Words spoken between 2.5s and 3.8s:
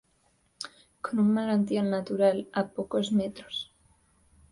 a pocos metros.